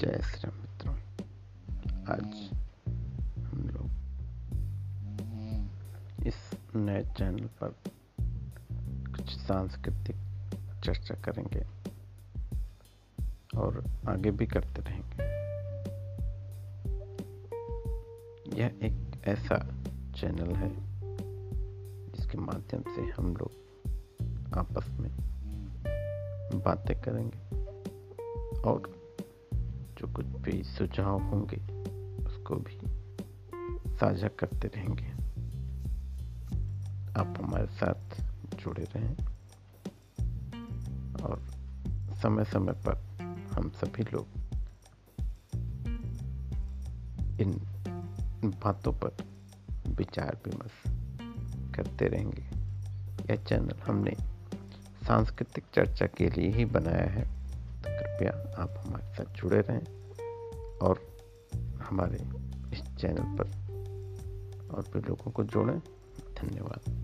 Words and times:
जय 0.00 0.20
श्री 0.22 0.50
मित्रों। 0.50 0.94
आज 2.08 2.50
हम 3.44 3.68
लोग 3.68 3.86
इस 6.26 6.34
नए 6.76 7.04
चैनल 7.04 7.46
पर 7.62 7.74
कुछ 9.16 9.30
सांस्कृतिक 9.38 10.16
चर्चा 10.84 11.14
करेंगे 11.14 11.62
और 13.58 13.84
आगे 14.08 14.30
भी 14.30 14.46
करते 14.46 14.82
रहेंगे। 14.82 15.22
यह 18.60 18.66
एक 18.66 19.28
ऐसा 19.28 19.58
चैनल 20.20 20.54
है 20.54 20.70
जिसके 22.12 22.38
माध्यम 22.38 22.82
से 22.82 23.02
हम 23.02 23.36
लोग 23.36 23.50
आपस 24.54 24.90
में 24.90 25.10
बातें 26.54 27.00
करेंगे 27.00 27.64
और 28.60 29.05
जो 29.98 30.12
कुछ 30.12 30.26
भी 30.26 30.62
सुझाव 30.64 31.22
होंगे, 31.22 31.56
उसको 32.24 32.54
भी 32.54 32.80
साझा 33.96 34.28
करते 34.28 34.68
रहेंगे। 34.68 35.06
आप 37.20 37.34
हमारे 37.38 37.66
साथ 37.66 38.22
जुड़े 38.54 38.84
रहें 38.96 39.16
और 41.22 41.40
समय 42.22 42.44
समय 42.44 42.72
पर 42.72 42.94
हम 43.52 43.70
सभी 43.70 44.02
लोग 44.02 44.26
इन 47.40 47.52
बातों 48.44 48.92
पर 48.92 49.16
विचार 49.88 50.38
विमर्श 50.46 50.82
करते 51.76 52.06
रहेंगे। 52.06 52.42
यह 53.30 53.44
चैनल 53.44 53.74
हमने 53.86 54.12
सांस्कृतिक 55.06 55.64
चर्चा 55.74 56.06
के 56.06 56.30
लिए 56.30 56.50
ही 56.50 56.64
बनाया 56.64 57.10
है। 57.10 57.45
कृपया 58.16 58.62
आप 58.62 58.74
हमारे 58.86 59.14
साथ 59.14 59.34
जुड़े 59.34 59.60
रहें 59.60 59.82
और 60.78 61.00
हमारे 61.78 62.16
इस 62.72 62.82
चैनल 63.00 63.36
पर 63.38 63.44
और 64.74 64.84
भी 64.92 65.00
लोगों 65.08 65.30
को 65.30 65.44
जोड़ें। 65.44 65.78
धन्यवाद। 66.42 66.95